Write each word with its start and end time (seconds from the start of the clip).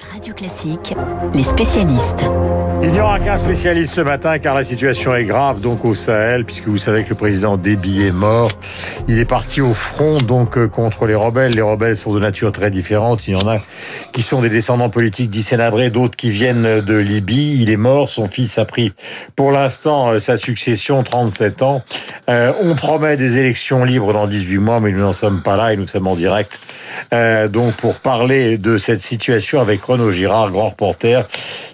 Radio 0.00 0.34
Classique, 0.34 0.94
les 1.34 1.42
spécialistes. 1.42 2.24
Il 2.84 2.90
n'y 2.90 3.00
aura 3.00 3.20
qu'un 3.20 3.36
spécialiste 3.36 3.94
ce 3.94 4.00
matin 4.00 4.40
car 4.40 4.54
la 4.54 4.64
situation 4.64 5.14
est 5.14 5.24
grave 5.24 5.60
donc 5.60 5.84
au 5.84 5.94
Sahel 5.94 6.44
puisque 6.44 6.66
vous 6.66 6.78
savez 6.78 7.04
que 7.04 7.10
le 7.10 7.14
président 7.14 7.56
Déby 7.56 8.02
est 8.02 8.12
mort. 8.12 8.50
Il 9.06 9.18
est 9.20 9.24
parti 9.24 9.60
au 9.60 9.72
front 9.72 10.18
donc 10.18 10.58
euh, 10.58 10.66
contre 10.66 11.06
les 11.06 11.14
rebelles. 11.14 11.52
Les 11.52 11.62
rebelles 11.62 11.96
sont 11.96 12.12
de 12.12 12.18
nature 12.18 12.50
très 12.50 12.72
différente. 12.72 13.28
Il 13.28 13.34
y 13.34 13.36
en 13.36 13.48
a 13.48 13.60
qui 14.12 14.22
sont 14.22 14.40
des 14.40 14.48
descendants 14.48 14.90
politiques 14.90 15.30
d'Issénabré, 15.30 15.90
d'autres 15.90 16.16
qui 16.16 16.30
viennent 16.30 16.80
de 16.80 16.96
Libye. 16.96 17.58
Il 17.60 17.70
est 17.70 17.76
mort. 17.76 18.08
Son 18.08 18.26
fils 18.26 18.58
a 18.58 18.64
pris 18.64 18.92
pour 19.36 19.52
l'instant 19.52 20.10
euh, 20.10 20.18
sa 20.18 20.36
succession, 20.36 21.04
37 21.04 21.62
ans. 21.62 21.82
Euh, 22.28 22.52
on 22.62 22.74
promet 22.74 23.16
des 23.16 23.38
élections 23.38 23.84
libres 23.84 24.12
dans 24.12 24.26
18 24.26 24.58
mois 24.58 24.80
mais 24.80 24.90
nous 24.90 25.00
n'en 25.00 25.12
sommes 25.12 25.42
pas 25.42 25.56
là 25.56 25.72
et 25.72 25.76
nous 25.76 25.86
sommes 25.86 26.08
en 26.08 26.16
direct 26.16 26.58
donc 27.50 27.72
pour 27.74 27.94
parler 27.96 28.58
de 28.58 28.78
cette 28.78 29.02
situation 29.02 29.60
avec 29.60 29.81
Renaud 29.84 30.10
Girard, 30.10 30.50
grand 30.50 30.70
reporter, 30.70 31.26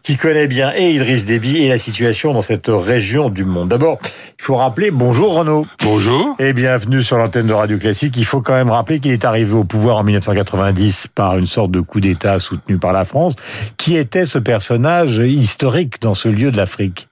qui 0.03 0.17
connaît 0.17 0.47
bien 0.47 0.73
et 0.75 0.93
Idriss 0.93 1.27
Déby 1.27 1.59
et 1.59 1.69
la 1.69 1.79
situation 1.79 2.33
dans 2.33 2.43
cette 2.43 2.69
région 2.69 3.29
du 3.29 3.45
monde. 3.45 3.69
D'abord, 3.69 3.99
il 4.39 4.45
faut 4.45 4.57
rappeler, 4.57 4.91
bonjour 4.91 5.35
Renaud. 5.35 5.67
Bonjour. 5.83 6.37
Et 6.39 6.53
bienvenue 6.53 7.03
sur 7.03 7.19
l'antenne 7.19 7.47
de 7.47 7.53
Radio 7.53 7.79
Classique. 7.79 8.17
Il 8.17 8.25
faut 8.25 8.41
quand 8.41 8.55
même 8.55 8.71
rappeler 8.71 9.01
qu'il 9.01 9.13
est 9.13 9.25
arrivé 9.25 9.53
au 9.53 9.65
pouvoir 9.65 9.97
en 9.99 10.05
1990 10.05 11.09
par 11.15 11.39
une 11.39 11.47
sorte 11.47 11.71
de 11.71 11.81
coup 11.81 12.01
d'État 12.01 12.39
soutenu 12.41 12.79
par 12.79 12.93
la 12.93 13.05
France. 13.05 13.35
Qui 13.77 13.97
était 13.97 14.27
ce 14.27 14.39
personnage 14.39 15.19
historique 15.19 16.01
dans 16.01 16.15
ce 16.15 16.29
lieu 16.29 16.51
de 16.51 16.57
l'Afrique? 16.57 17.08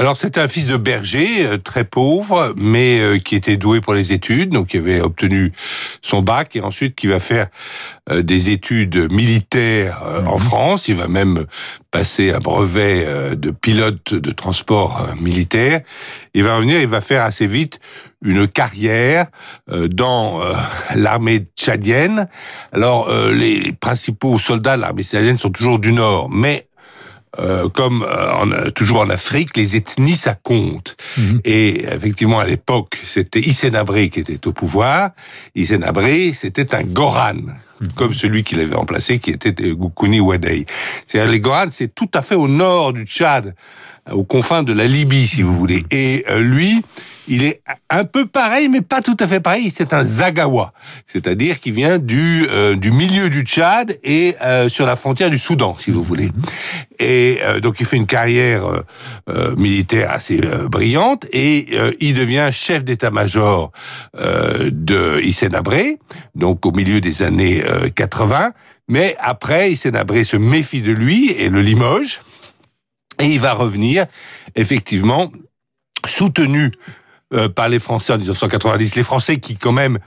Alors 0.00 0.16
c'était 0.16 0.40
un 0.40 0.48
fils 0.48 0.66
de 0.66 0.78
berger, 0.78 1.44
euh, 1.44 1.58
très 1.58 1.84
pauvre, 1.84 2.54
mais 2.56 3.00
euh, 3.00 3.18
qui 3.18 3.36
était 3.36 3.58
doué 3.58 3.82
pour 3.82 3.92
les 3.92 4.14
études, 4.14 4.48
donc 4.48 4.68
qui 4.68 4.78
avait 4.78 5.02
obtenu 5.02 5.52
son 6.00 6.22
bac 6.22 6.56
et 6.56 6.62
ensuite 6.62 6.94
qui 6.94 7.06
va 7.06 7.20
faire 7.20 7.48
euh, 8.08 8.22
des 8.22 8.48
études 8.48 9.12
militaires 9.12 10.02
en 10.26 10.38
mhm. 10.38 10.42
France. 10.42 10.88
Il 10.88 10.94
va 10.94 11.06
même 11.06 11.44
passer 11.90 12.30
un 12.32 12.38
brevet 12.38 13.36
de 13.36 13.50
pilote 13.50 14.14
de 14.14 14.30
transport 14.30 15.06
militaire. 15.20 15.82
Il 16.32 16.44
va 16.44 16.56
revenir, 16.56 16.80
il 16.80 16.86
va 16.86 17.02
faire 17.02 17.22
assez 17.22 17.46
vite 17.46 17.78
une 18.24 18.48
carrière 18.48 19.26
dans 19.68 20.40
l'armée 20.94 21.46
tchadienne. 21.56 22.28
Alors 22.72 23.12
les 23.32 23.72
principaux 23.72 24.38
soldats 24.38 24.76
de 24.76 24.82
l'armée 24.82 25.02
tchadienne 25.02 25.36
sont 25.36 25.50
toujours 25.50 25.80
du 25.80 25.92
nord, 25.92 26.30
mais 26.30 26.68
euh, 27.38 27.68
comme 27.68 28.02
euh, 28.02 28.70
toujours 28.70 29.00
en 29.00 29.08
Afrique, 29.08 29.56
les 29.56 29.76
ethnies, 29.76 30.16
ça 30.16 30.34
compte. 30.34 30.96
Mhm. 31.16 31.40
Et 31.44 31.84
effectivement, 31.84 32.40
à 32.40 32.46
l'époque, 32.46 32.98
c'était 33.04 33.40
Isenabré 33.40 34.08
qui 34.08 34.20
était 34.20 34.46
au 34.48 34.52
pouvoir. 34.52 35.10
Isenabré, 35.54 36.32
c'était 36.34 36.74
un 36.74 36.82
Goran, 36.82 37.36
mhm. 37.80 37.92
comme 37.94 38.14
celui 38.14 38.44
qui 38.44 38.54
l'avait 38.54 38.74
remplacé, 38.74 39.18
qui 39.18 39.30
était 39.30 39.52
Goukouni 39.52 40.20
Wadei. 40.20 40.66
C'est-à-dire, 41.06 41.32
les 41.32 41.40
Goran, 41.40 41.66
c'est 41.70 41.94
tout 41.94 42.10
à 42.14 42.22
fait 42.22 42.34
au 42.34 42.48
nord 42.48 42.92
du 42.92 43.04
Tchad, 43.04 43.54
aux 44.10 44.24
confins 44.24 44.62
de 44.62 44.72
la 44.72 44.86
Libye, 44.86 45.26
si 45.26 45.42
vous 45.42 45.54
voulez. 45.54 45.84
Et 45.90 46.24
euh, 46.28 46.40
lui, 46.40 46.82
il 47.30 47.44
est 47.44 47.62
un 47.88 48.04
peu 48.04 48.26
pareil, 48.26 48.68
mais 48.68 48.80
pas 48.80 49.02
tout 49.02 49.16
à 49.20 49.28
fait 49.28 49.38
pareil. 49.38 49.70
C'est 49.70 49.92
un 49.92 50.02
Zagawa, 50.02 50.72
c'est-à-dire 51.06 51.60
qui 51.60 51.70
vient 51.70 51.98
du 51.98 52.46
euh, 52.50 52.74
du 52.74 52.90
milieu 52.90 53.30
du 53.30 53.42
Tchad 53.42 53.96
et 54.02 54.34
euh, 54.42 54.68
sur 54.68 54.84
la 54.84 54.96
frontière 54.96 55.30
du 55.30 55.38
Soudan, 55.38 55.76
si 55.78 55.92
vous 55.92 56.02
voulez. 56.02 56.30
Et 56.98 57.38
euh, 57.42 57.60
donc 57.60 57.76
il 57.78 57.86
fait 57.86 57.96
une 57.96 58.06
carrière 58.06 58.82
militaire 59.56 60.10
assez 60.10 60.40
brillante 60.68 61.24
et 61.32 61.68
il 62.00 62.14
devient 62.14 62.48
chef 62.50 62.84
d'état-major 62.84 63.70
de 64.16 65.20
Hissène 65.22 65.54
Abré, 65.54 65.98
donc 66.40 66.66
au 66.66 66.72
milieu 66.72 67.00
des 67.00 67.22
années 67.22 67.62
80. 67.94 68.52
Mais 68.88 69.16
après, 69.20 69.70
Hissène 69.70 69.94
Abré 69.94 70.24
se 70.24 70.36
méfie 70.36 70.82
de 70.82 70.90
lui 70.90 71.30
et 71.30 71.48
le 71.48 71.62
limoge. 71.62 72.20
Et 73.20 73.26
il 73.26 73.38
va 73.38 73.52
revenir, 73.52 74.06
effectivement, 74.56 75.30
soutenu 76.08 76.72
euh, 77.32 77.48
par 77.48 77.68
les 77.68 77.78
Français 77.78 78.12
en 78.12 78.18
1990. 78.18 78.96
Les 78.96 79.02
Français 79.02 79.38
qui, 79.38 79.56
quand 79.56 79.72
même, 79.72 79.98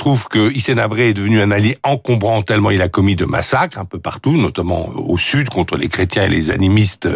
trouve 0.00 0.28
que 0.28 0.50
Hissène 0.52 0.78
Abré 0.78 1.10
est 1.10 1.14
devenu 1.14 1.42
un 1.42 1.50
allié 1.50 1.76
encombrant 1.82 2.40
tellement 2.40 2.70
il 2.70 2.80
a 2.80 2.88
commis 2.88 3.16
de 3.16 3.26
massacres 3.26 3.78
un 3.78 3.84
peu 3.84 3.98
partout, 3.98 4.32
notamment 4.32 4.88
au 4.96 5.18
sud 5.18 5.50
contre 5.50 5.76
les 5.76 5.88
chrétiens 5.88 6.24
et 6.24 6.28
les 6.28 6.50
animistes 6.50 7.06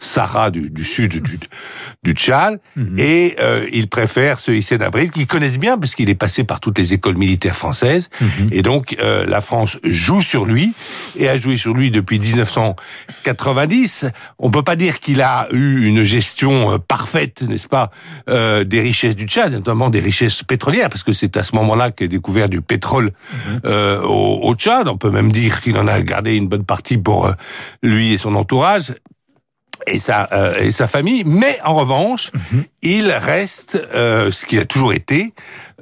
Sahara 0.00 0.50
du, 0.50 0.68
du 0.68 0.84
sud 0.84 1.22
du, 1.22 1.38
du 2.02 2.12
Tchad. 2.12 2.58
Mhm. 2.74 2.96
Et 2.98 3.36
euh, 3.38 3.68
il 3.72 3.88
préfère 3.88 4.40
ce 4.40 4.50
Hissène 4.50 4.82
Abré 4.82 5.08
qu'ils 5.08 5.28
connaissent 5.28 5.60
bien 5.60 5.78
parce 5.78 5.94
qu'il 5.94 6.10
est 6.10 6.16
passé 6.16 6.42
par 6.42 6.58
toutes 6.58 6.78
les 6.78 6.92
écoles 6.92 7.16
militaires 7.16 7.54
françaises. 7.54 8.10
Mhm. 8.20 8.48
Et 8.50 8.62
donc 8.62 8.96
euh, 9.00 9.24
la 9.24 9.40
France 9.40 9.78
joue 9.84 10.20
sur 10.20 10.44
lui 10.44 10.74
et 11.16 11.28
a 11.28 11.38
joué 11.38 11.56
sur 11.56 11.74
lui 11.74 11.92
depuis 11.92 12.18
1990. 12.18 14.06
On 14.40 14.50
peut 14.50 14.64
pas 14.64 14.74
dire 14.74 14.98
qu'il 14.98 15.20
a 15.20 15.46
eu 15.52 15.84
une 15.84 16.02
gestion 16.02 16.72
euh, 16.72 16.78
parfaite, 16.78 17.42
n'est-ce 17.42 17.68
pas, 17.68 17.92
euh, 18.28 18.64
des 18.64 18.80
richesses 18.80 19.14
du 19.14 19.26
Tchad, 19.26 19.52
notamment 19.52 19.90
des 19.90 20.00
richesses 20.00 20.42
pétrolières, 20.42 20.90
parce 20.90 21.04
que 21.04 21.12
c'est 21.12 21.36
à 21.36 21.44
ce 21.44 21.54
moment-là 21.54 21.92
qu'est 21.92 22.08
découvert 22.08 22.31
du 22.48 22.60
pétrole 22.60 23.12
euh, 23.64 24.00
au, 24.02 24.54
Tchad. 24.54 24.88
On 24.88 24.96
peut 24.96 25.10
même 25.10 25.32
dire 25.32 25.60
qu'il 25.60 25.76
en 25.78 25.86
a 25.86 26.00
gardé 26.02 26.34
une 26.34 26.48
bonne 26.48 26.64
partie 26.64 26.98
pour 26.98 27.26
euh, 27.26 27.32
lui 27.82 28.12
et 28.12 28.18
son 28.18 28.34
entourage 28.34 28.94
et 29.86 29.98
sa 29.98 30.28
euh, 30.32 30.60
et 30.60 30.70
sa 30.70 30.86
famille. 30.86 31.24
Mais 31.24 31.58
en 31.64 31.74
revanche, 31.74 32.30
mhm. 32.52 32.64
il 32.82 33.10
reste 33.10 33.78
ce 33.92 34.46
qu'il 34.46 34.58
a 34.58 34.64
toujours 34.64 34.92
été. 34.92 35.34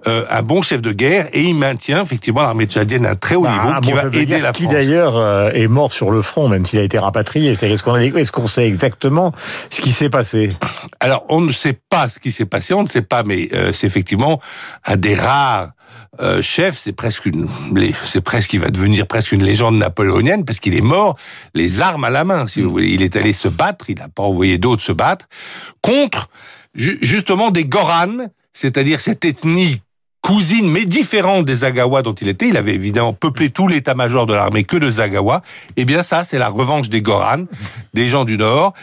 Un 0.07 0.43
bon 0.43 0.63
chef 0.63 0.83
de 0.83 0.93
guerre 0.93 1.29
et 1.33 1.43
il 1.43 1.55
maintient 1.55 2.03
effectivement 2.03 2.43
l'armée 2.43 2.67
tchadienne 2.67 3.07
à 3.07 3.11
un 3.11 3.17
très 3.17 3.35
haut 3.35 3.43
bah, 3.43 3.53
niveau 3.53 3.81
qui 3.81 3.93
va 3.93 4.05
aider 4.13 4.41
la 4.41 4.53
France. 4.53 4.57
Qui 4.57 4.67
d'ailleurs 4.67 5.55
est 5.55 5.69
mort 5.69 5.93
sur 5.93 6.11
le 6.11 6.23
front, 6.23 6.49
même 6.49 6.65
s'il 6.65 6.79
a 6.79 6.83
été 6.83 6.99
rapatrié. 6.99 7.53
Est-ce 7.53 7.83
qu'on 7.83 7.97
est 7.97 8.31
qu'on 8.31 8.47
sait 8.47 8.67
exactement 8.67 9.33
ce 9.71 9.81
qui 9.81 9.93
s'est 9.93 10.11
passé? 10.11 10.49
Alors 11.01 11.25
on 11.29 11.41
ne 11.41 11.53
sait 11.53 11.79
pas 11.89 12.09
ce 12.09 12.19
qui 12.19 12.33
s'est 12.33 12.47
passé, 12.47 12.75
on 12.75 12.83
ne 12.83 12.89
sait 12.89 13.03
pas, 13.03 13.23
mais 13.23 13.49
c'est 13.73 13.87
effectivement 13.87 14.41
un 14.87 14.97
des 14.97 15.15
rares 15.15 15.71
euh, 16.21 16.43
chef, 16.43 16.77
c'est 16.77 16.93
presque 16.93 17.27
une, 17.27 17.49
c'est 18.05 18.21
presque, 18.21 18.53
il 18.53 18.61
va 18.61 18.71
devenir 18.71 19.07
presque 19.07 19.31
une 19.33 19.45
légende 19.45 19.77
napoléonienne 19.77 20.45
parce 20.45 20.59
qu'il 20.59 20.75
est 20.75 20.83
mort 20.83 21.17
les 21.55 21.81
armes 21.81 22.05
à 22.05 22.11
la 22.11 22.25
main, 22.25 22.47
si 22.47 22.63
vous 22.63 22.71
voulez. 22.71 22.89
Il 22.89 23.03
est 23.03 23.15
allé 23.15 23.33
se 23.33 23.49
battre, 23.49 23.91
il 23.91 23.99
n'a 23.99 24.09
pas 24.09 24.25
envoyé 24.25 24.59
d'autres 24.59 24.83
se 24.83 24.93
battre 24.93 25.27
contre 25.83 26.29
justement 26.75 27.51
des 27.51 27.65
Goranes, 27.65 28.31
c'est-à-dire 28.53 29.01
cette 29.01 29.25
ethnie 29.25 29.83
cousine 30.31 30.71
mais 30.71 30.85
différente 30.85 31.45
des 31.45 31.57
Zagawa 31.57 32.03
dont 32.03 32.13
il 32.13 32.29
était. 32.29 32.49
Il 32.49 32.57
avait 32.57 32.75
évidemment 32.75 33.13
peuplé 33.13 33.51
tout 33.51 33.67
l'état-major 33.67 34.27
de 34.27 34.35
l'armée 34.35 34.63
que 34.63 34.77
de 34.77 34.89
Zagawa. 34.89 35.43
Eh 35.77 35.85
bien 35.85 36.05
ça, 36.05 36.23
c'est 36.23 36.39
la 36.39 36.49
revanche 36.49 36.89
des 36.89 37.03
Goranes, 37.03 37.47
des 37.95 38.07
gens 38.07 38.25
du 38.25 38.39
Nord. 38.39 38.75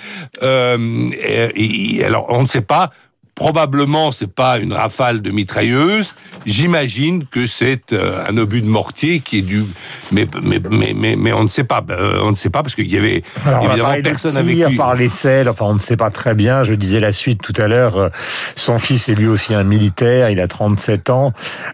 Euh, 0.44 1.08
et, 1.16 2.04
alors 2.04 2.26
on 2.30 2.42
ne 2.42 2.48
sait 2.48 2.62
pas 2.62 2.92
Probablement, 3.38 4.12
c'est 4.12 4.34
pas 4.34 4.58
une 4.58 4.74
rafale 4.74 5.22
de 5.22 5.30
mitrailleuse. 5.30 6.16
J'imagine 6.48 7.24
que 7.24 7.46
c'est 7.46 7.94
euh, 7.94 8.24
un 8.28 8.36
obus 8.36 8.62
de 8.62 8.68
mortier 8.68 9.20
qui 9.20 9.38
est 9.38 9.42
du, 9.44 9.64
mais 10.12 10.28
mais 10.42 10.60
mais 10.72 11.16
mais, 11.16 11.34
on 11.34 11.44
ne 11.44 11.48
sait 11.48 11.64
pas, 11.64 11.86
euh, 11.92 12.20
on 12.24 12.32
ne 12.32 12.36
sait 12.36 12.50
pas 12.50 12.64
parce 12.64 12.74
qu'il 12.74 12.92
y 12.92 12.98
avait 12.98 13.22
évidemment 13.62 13.94
personne 14.02 14.38
avec 14.38 14.56
lui. 14.56 14.76
Par 14.76 14.96
les 14.96 15.10
selles, 15.10 15.48
enfin 15.50 15.66
on 15.66 15.76
ne 15.76 15.80
sait 15.80 15.98
pas 15.98 16.10
très 16.10 16.34
bien. 16.34 16.64
Je 16.64 16.74
disais 16.74 17.00
la 17.00 17.12
suite 17.12 17.44
tout 17.44 17.54
à 17.58 17.68
l'heure. 17.68 17.98
Euh, 17.98 18.10
son 18.56 18.80
fils 18.80 19.08
est 19.08 19.14
lui 19.14 19.28
aussi 19.28 19.54
un 19.54 19.64
militaire. 19.64 20.32
Il 20.32 20.40
a 20.40 20.48
37 20.48 21.12
ans 21.12 21.32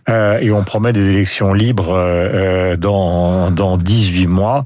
et 0.09 0.51
on 0.51 0.63
promet 0.63 0.91
des 0.91 1.11
élections 1.11 1.53
libres 1.53 2.75
dans 2.77 3.51
dans 3.51 3.77
18 3.77 4.27
mois. 4.27 4.65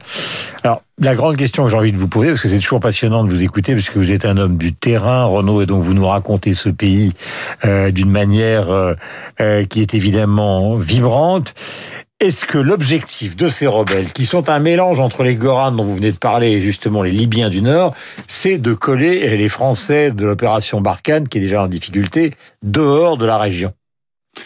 Alors 0.64 0.82
la 1.00 1.14
grande 1.14 1.38
question 1.38 1.64
que 1.64 1.70
j'ai 1.70 1.78
envie 1.78 1.92
de 1.92 1.98
vous 1.98 2.08
poser, 2.08 2.30
parce 2.30 2.42
que 2.42 2.48
c'est 2.48 2.60
toujours 2.60 2.80
passionnant 2.80 3.24
de 3.24 3.30
vous 3.30 3.44
écouter, 3.44 3.76
parce 3.76 3.92
vous 3.92 4.12
êtes 4.12 4.26
un 4.26 4.38
homme 4.38 4.58
du 4.58 4.74
terrain, 4.74 5.26
Renaud, 5.26 5.62
et 5.62 5.68
donc 5.68 5.84
vous 5.84 5.94
nous 5.94 6.08
racontez 6.08 6.56
ce 6.56 6.70
pays 6.70 7.12
euh, 7.66 7.92
d'une 7.92 8.10
manière 8.10 8.72
euh, 8.72 8.96
euh, 9.40 9.66
qui 9.66 9.82
est 9.82 9.94
évidemment 9.94 10.78
vibrante. 10.78 11.54
Est-ce 12.20 12.46
que 12.46 12.58
l'objectif 12.58 13.36
de 13.36 13.48
ces 13.48 13.68
rebelles, 13.68 14.12
qui 14.12 14.26
sont 14.26 14.50
un 14.50 14.58
mélange 14.58 15.00
entre 15.00 15.22
les 15.22 15.36
Goranes 15.36 15.76
dont 15.76 15.84
vous 15.84 15.96
venez 15.96 16.12
de 16.12 16.18
parler 16.18 16.54
et 16.54 16.62
justement 16.62 17.04
les 17.04 17.12
Libyens 17.12 17.52
du 17.52 17.62
Nord, 17.62 17.94
c'est 18.26 18.58
de 18.58 18.74
coller 18.74 19.38
les 19.38 19.50
Français 19.50 20.10
de 20.10 20.26
l'opération 20.26 20.82
Barkhane, 20.82 21.28
qui 21.28 21.38
est 21.38 21.42
déjà 21.42 21.62
en 21.62 21.68
difficulté, 21.68 22.34
dehors 22.64 23.18
de 23.18 23.26
la 23.28 23.38
région? 23.38 23.72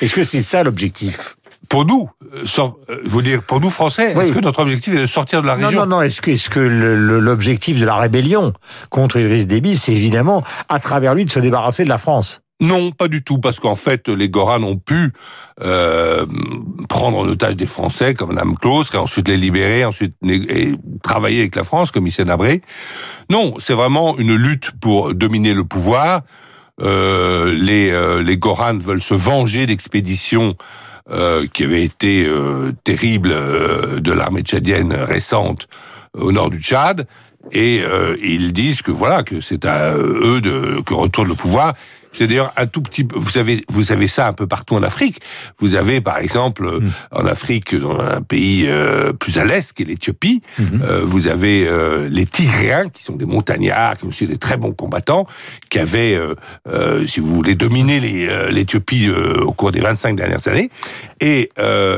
Est-ce 0.02 0.16
que 0.16 0.26
c'est 0.26 0.42
ça 0.42 0.64
l'objectif? 0.64 1.38
Pour 1.72 1.86
nous, 1.86 2.10
euh, 2.34 2.44
euh, 2.90 2.98
vous 3.06 3.22
dire 3.22 3.44
pour 3.44 3.62
nous 3.62 3.70
Français, 3.70 4.12
est-ce 4.12 4.34
que 4.34 4.40
notre 4.40 4.60
objectif 4.60 4.94
est 4.94 5.00
de 5.00 5.06
sortir 5.06 5.42
de 5.42 5.48
la 5.48 5.56
région 5.56 5.72
Non, 5.72 5.86
non, 5.86 5.96
non. 5.96 6.02
Est-ce 6.02 6.22
que, 6.22 6.32
est-ce 6.32 6.50
que 6.50 6.60
l'objectif 6.60 7.80
de 7.80 7.86
la 7.86 7.96
rébellion 7.96 8.52
contre 8.90 9.18
Idriss 9.18 9.48
Déby, 9.48 9.78
c'est 9.78 9.94
évidemment 9.94 10.44
à 10.68 10.80
travers 10.80 11.16
lui 11.16 11.24
de 11.24 11.32
se 11.32 11.40
débarrasser 11.40 11.86
de 11.86 11.90
la 11.90 11.98
France 11.98 12.42
non, 12.64 12.92
pas 12.92 13.08
du 13.08 13.24
tout, 13.24 13.40
parce 13.40 13.60
qu'en 13.60 13.74
fait, 13.74 14.08
les 14.08 14.30
Goran 14.30 14.62
ont 14.62 14.78
pu 14.78 15.14
euh, 15.64 16.28
prendre 16.90 17.18
en 17.18 17.26
otage 17.26 17.56
des 17.56 17.66
Français, 17.66 18.14
comme 18.14 18.34
Mme 18.36 18.56
Claus, 18.56 18.88
et 18.94 18.98
ensuite 18.98 19.28
les 19.30 19.38
libérer, 19.38 19.84
ensuite 19.84 20.14
et 20.24 20.76
travailler 21.02 21.40
avec 21.40 21.56
la 21.56 21.64
France, 21.64 21.90
comme 21.90 22.06
Hissène 22.06 22.30
Abré. 22.30 22.62
Non, 23.32 23.56
c'est 23.58 23.74
vraiment 23.74 24.16
une 24.20 24.36
lutte 24.36 24.74
pour 24.80 25.16
dominer 25.16 25.56
le 25.56 25.64
pouvoir. 25.64 26.22
Euh, 26.82 27.56
les, 27.56 27.90
euh, 27.90 28.22
les 28.22 28.38
Goran 28.38 28.78
veulent 28.78 29.02
se 29.02 29.16
venger 29.16 29.66
d'expéditions 29.66 30.56
euh, 31.10 31.48
qui 31.52 31.64
avait 31.64 31.84
été 31.84 32.26
euh, 32.26 32.74
terrible 32.84 33.32
euh, 33.32 34.00
de 34.00 34.12
l'armée 34.12 34.42
tchadienne 34.42 34.94
récente 34.94 35.68
au 36.14 36.32
nord 36.32 36.50
du 36.50 36.62
Tchad, 36.62 37.08
et 37.52 37.82
ils 38.22 38.54
disent 38.54 38.84
que 38.84 38.92
voilà 38.92 39.24
que 39.24 39.42
c'est 39.42 39.66
à 39.66 39.96
eux 39.96 40.42
de 40.42 40.82
que 40.86 40.94
retourne 40.94 41.30
le 41.30 41.34
pouvoir. 41.34 41.74
C'est 42.14 42.28
d'ailleurs 42.28 42.54
un 42.58 42.68
tout 42.68 42.82
petit. 42.82 43.08
Vous 43.14 43.30
savez, 43.30 43.64
vous 43.70 43.92
avez 43.92 44.08
ça 44.08 44.28
un 44.28 44.34
peu 44.34 44.48
partout 44.48 44.76
en 44.76 44.84
Afrique. 44.84 45.20
Vous 45.60 45.76
avez, 45.76 46.02
par 46.02 46.18
exemple, 46.18 46.66
euh, 46.66 46.80
mm. 46.80 46.92
en 47.12 47.26
Afrique, 47.26 47.76
dans 47.76 47.98
un 48.00 48.22
pays 48.22 48.66
euh, 48.68 49.14
plus 49.14 49.38
à 49.38 49.46
l'est, 49.46 49.72
qui 49.72 49.84
est 49.84 49.86
l'Éthiopie, 49.86 50.42
mm-hmm. 50.60 50.82
euh, 50.82 51.06
vous 51.06 51.28
avez 51.28 51.70
les 52.10 52.26
Tigréens, 52.26 52.90
qui 52.90 53.04
sont 53.04 53.16
des 53.16 53.26
montagnards, 53.26 53.96
qui 53.96 54.02
sont 54.02 54.08
aussi 54.08 54.28
des 54.28 54.38
très 54.38 54.58
bons 54.58 54.74
combattants, 54.74 55.26
qui 55.70 55.80
avaient, 55.80 56.18
si 57.08 57.20
vous 57.20 57.34
voulez, 57.34 57.56
dominé 57.56 58.00
l'Éthiopie 58.50 59.10
au 59.10 59.52
cours 59.52 59.72
des 59.72 59.80
25 59.80 60.16
dernières 60.16 60.48
années. 60.48 60.70
Et, 61.20 61.50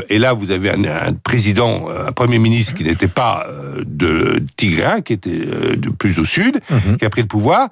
et 0.10 0.20
là, 0.20 0.34
vous 0.34 0.52
avez 0.52 0.70
un, 0.70 0.84
un, 0.84 1.14
président, 1.14 1.90
un 1.90 2.12
premier 2.12 2.40
ministre 2.40 2.76
qui 2.76 2.84
n'était 2.84 3.08
pas 3.08 3.48
de 3.86 4.44
Tigréen, 4.58 5.02
qui 5.02 5.14
était 5.14 5.30
de 5.76 5.90
plus 5.90 6.20
au 6.20 6.26
sud, 6.26 6.60
mm-hmm. 6.70 6.98
qui 6.98 7.06
a 7.06 7.10
pris 7.10 7.22
le 7.22 7.28
pouvoir 7.28 7.70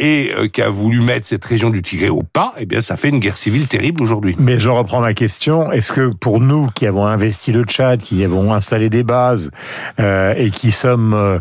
et 0.00 0.32
euh, 0.34 0.48
qui 0.48 0.62
a 0.62 0.70
voulu 0.70 1.00
mettre 1.00 1.26
cette 1.26 1.44
région 1.44 1.70
du 1.70 1.82
Tigré 1.82 2.08
au 2.08 2.22
pas, 2.22 2.54
eh 2.58 2.64
bien, 2.64 2.80
ça 2.80 2.96
fait 2.96 3.10
une 3.10 3.20
guerre 3.20 3.36
civile 3.36 3.68
terrible 3.68 4.02
aujourd'hui. 4.02 4.34
Mais 4.38 4.58
je 4.58 4.70
reprends 4.70 5.00
ma 5.00 5.12
question. 5.12 5.70
Est-ce 5.70 5.92
que 5.92 6.08
pour 6.08 6.40
nous 6.40 6.68
qui 6.74 6.86
avons 6.86 7.06
investi 7.06 7.52
le 7.52 7.64
Tchad, 7.64 8.00
qui 8.00 8.24
avons 8.24 8.52
installé 8.52 8.88
des 8.88 9.04
bases 9.04 9.50
euh, 10.00 10.34
et 10.36 10.50
qui 10.50 10.70
sommes 10.70 11.12
euh, 11.12 11.38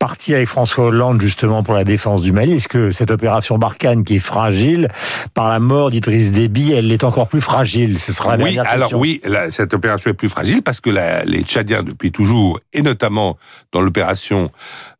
partis 0.00 0.34
avec 0.34 0.48
François 0.48 0.86
Hollande 0.86 1.20
justement 1.20 1.62
pour 1.62 1.74
la 1.74 1.84
défense 1.84 2.20
du 2.20 2.32
Mali, 2.32 2.54
est-ce 2.54 2.68
que 2.68 2.90
cette 2.90 3.12
opération 3.12 3.58
Barkhane 3.58 4.02
qui 4.02 4.16
est 4.16 4.18
fragile, 4.18 4.88
par 5.32 5.48
la 5.48 5.60
mort 5.60 5.90
d'Idriss 5.90 6.32
Déby, 6.32 6.72
elle 6.72 6.90
est 6.90 7.04
encore 7.04 7.28
plus 7.28 7.40
fragile? 7.40 7.98
Ce 8.00 8.12
sera 8.12 8.36
la 8.36 8.44
oui, 8.44 8.58
alors 8.58 8.92
oui, 8.94 9.22
cette 9.50 9.72
opération 9.72 10.10
est 10.10 10.14
plus 10.14 10.28
fragile 10.28 10.62
parce 10.62 10.80
que 10.80 10.90
la, 10.90 11.24
les 11.24 11.42
Tchadiens 11.42 11.84
depuis 11.84 12.10
toujours, 12.10 12.58
et 12.72 12.82
notamment 12.82 13.38
dans 13.70 13.80
l'opération 13.80 14.48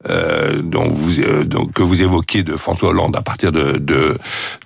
euh, 0.09 0.63
dont 0.63 0.87
vous, 0.87 1.45
donc, 1.45 1.73
que 1.73 1.83
vous 1.83 2.03
évoquiez 2.03 2.43
de 2.43 2.56
François 2.56 2.91
Hollande 2.91 3.00
à 3.06 3.23
partir 3.23 3.52
de, 3.52 3.79
de 3.79 4.17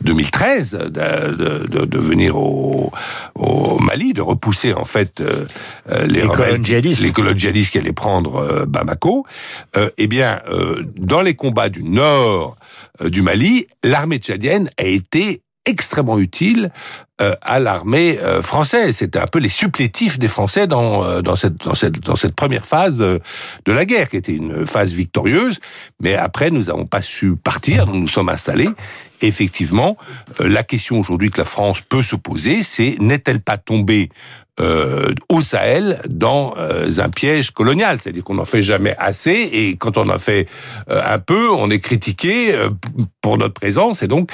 2013, 0.03 0.73
de, 0.91 1.67
de, 1.67 1.85
de, 1.85 1.99
venir 1.99 2.37
au, 2.37 2.93
au, 3.35 3.79
Mali, 3.79 4.13
de 4.13 4.21
repousser 4.21 4.75
en 4.75 4.85
fait 4.85 5.21
euh, 5.21 5.47
euh 5.91 6.07
les, 6.07 6.23
djihadistes. 6.63 7.01
les 7.01 7.13
colonnes 7.13 7.39
djihadistes 7.39 7.73
qui 7.73 7.79
allaient 7.79 7.93
prendre 7.93 8.37
euh, 8.37 8.67
Bamako. 8.67 9.27
eh 9.97 10.07
bien, 10.07 10.41
dans 10.97 11.23
les 11.23 11.35
combats 11.35 11.69
du 11.69 11.83
nord 11.83 12.57
du 13.05 13.23
Mali, 13.23 13.67
l'armée 13.83 14.19
tchadienne 14.19 14.71
a 14.79 14.85
été 14.85 15.43
extrêmement 15.67 16.19
utile 16.19 16.71
euh, 17.21 17.35
à 17.43 17.61
l'armée 17.61 18.19
euh, 18.21 18.43
française. 18.43 18.97
C'était 18.97 19.19
un 19.19 19.27
peu 19.27 19.39
les 19.39 19.49
supplétifs 19.49 20.19
des 20.19 20.29
Français 20.29 20.67
dans, 20.67 21.05
euh, 21.05 21.23
dans, 21.23 21.37
cette, 21.37 21.65
dans, 21.65 21.75
cette, 21.75 22.01
dans 22.01 22.17
cette 22.17 22.35
première 22.35 22.67
phase 22.67 22.97
de, 22.97 23.21
de, 23.65 23.73
la 23.73 23.85
guerre, 23.85 24.09
qui 24.09 24.17
était 24.17 24.35
une 24.35 24.67
phase 24.67 24.91
victorieuse. 24.91 25.61
Mais 26.01 26.15
après, 26.15 26.51
nous 26.51 26.65
n'avons 26.65 26.87
pas 26.87 27.03
su 27.03 27.37
partir, 27.37 27.87
nous 27.87 28.01
nous 28.01 28.09
sommes 28.09 28.29
installés. 28.29 28.69
Effectivement, 29.27 29.97
la 30.39 30.63
question 30.63 30.99
aujourd'hui 30.99 31.31
que 31.31 31.39
la 31.39 31.45
France 31.45 31.81
peut 31.81 32.03
se 32.03 32.17
poser, 32.17 32.63
c'est 32.63 32.97
n'est-elle 33.01 33.41
pas 33.41 33.57
tombée 33.57 34.11
euh, 34.61 35.13
au 35.29 35.41
Sahel 35.41 36.01
dans 36.09 36.55
euh, 36.59 36.89
un 36.99 37.09
piège 37.09 37.51
colonial, 37.51 37.99
c'est-à-dire 37.99 38.23
qu'on 38.23 38.35
n'en 38.35 38.45
fait 38.45 38.63
jamais 38.63 38.95
assez 38.99 39.33
et 39.33 39.77
quand 39.77 39.99
on 39.99 40.09
en 40.09 40.19
fait 40.19 40.47
euh, 40.91 41.03
un 41.05 41.19
peu, 41.19 41.51
on 41.51 41.71
est 41.71 41.81
critiqué 41.81 42.57
pour 43.21 43.37
notre 43.37 43.55
présence. 43.55 44.05
Et 44.05 44.07
donc, 44.07 44.31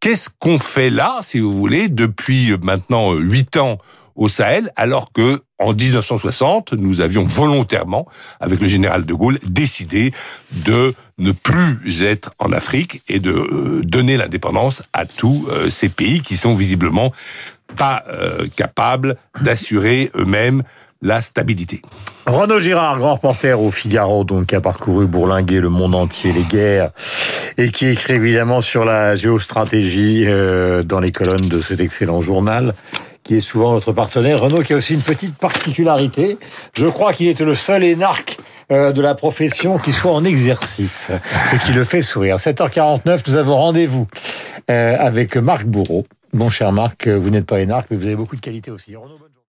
qu'est-ce 0.00 0.30
qu'on 0.40 0.58
fait 0.58 0.90
là, 0.90 1.20
si 1.22 1.38
vous 1.38 1.52
voulez, 1.52 1.86
depuis 1.88 2.56
maintenant 2.60 3.14
huit 3.14 3.56
ans 3.56 3.78
au 4.16 4.28
Sahel, 4.28 4.72
alors 4.74 5.12
que 5.12 5.42
en 5.58 5.72
1960, 5.72 6.72
nous 6.74 7.00
avions 7.00 7.24
volontairement, 7.24 8.06
avec 8.40 8.60
le 8.60 8.68
général 8.68 9.06
de 9.06 9.14
Gaulle, 9.14 9.38
décidé 9.46 10.12
de 10.52 10.94
ne 11.18 11.32
plus 11.32 12.02
être 12.02 12.32
en 12.38 12.52
Afrique 12.52 13.02
et 13.08 13.20
de 13.20 13.80
donner 13.82 14.16
l'indépendance 14.18 14.82
à 14.92 15.06
tous 15.06 15.48
ces 15.70 15.88
pays 15.88 16.20
qui 16.20 16.36
sont 16.36 16.54
visiblement 16.54 17.12
pas 17.76 18.04
euh, 18.08 18.46
capables 18.54 19.16
d'assurer 19.40 20.10
eux-mêmes 20.14 20.62
la 21.02 21.20
stabilité. 21.20 21.82
Renaud 22.26 22.58
Girard, 22.58 22.98
grand 22.98 23.14
reporter 23.14 23.60
au 23.60 23.70
Figaro, 23.70 24.24
donc 24.24 24.46
qui 24.46 24.54
a 24.54 24.60
parcouru 24.60 25.06
bourlinguer 25.06 25.60
le 25.60 25.68
monde 25.68 25.94
entier, 25.94 26.32
les 26.32 26.42
guerres, 26.42 26.90
et 27.58 27.70
qui 27.70 27.86
écrit 27.86 28.14
évidemment 28.14 28.62
sur 28.62 28.84
la 28.84 29.14
géostratégie 29.14 30.24
euh, 30.26 30.82
dans 30.82 30.98
les 30.98 31.12
colonnes 31.12 31.48
de 31.48 31.60
cet 31.60 31.80
excellent 31.80 32.22
journal 32.22 32.74
qui 33.26 33.36
est 33.36 33.40
souvent 33.40 33.72
notre 33.72 33.92
partenaire. 33.92 34.40
Renaud 34.40 34.62
qui 34.62 34.72
a 34.72 34.76
aussi 34.76 34.94
une 34.94 35.02
petite 35.02 35.36
particularité. 35.36 36.38
Je 36.74 36.86
crois 36.86 37.12
qu'il 37.12 37.28
était 37.28 37.44
le 37.44 37.54
seul 37.54 37.82
énarque 37.82 38.38
euh, 38.70 38.92
de 38.92 39.02
la 39.02 39.14
profession 39.14 39.78
qui 39.78 39.92
soit 39.92 40.12
en 40.12 40.24
exercice, 40.24 41.10
ce 41.50 41.56
qui 41.56 41.72
le 41.72 41.84
fait 41.84 42.02
sourire. 42.02 42.36
7h49, 42.36 43.22
nous 43.28 43.36
avons 43.36 43.56
rendez-vous 43.56 44.06
avec 44.68 45.36
Marc 45.36 45.64
Bourreau, 45.64 46.06
Bon 46.32 46.50
cher 46.50 46.72
Marc, 46.72 47.06
vous 47.08 47.30
n'êtes 47.30 47.46
pas 47.46 47.60
énarque, 47.60 47.86
mais 47.90 47.96
vous 47.96 48.06
avez 48.06 48.16
beaucoup 48.16 48.36
de 48.36 48.40
qualités 48.40 48.70
aussi. 48.70 48.94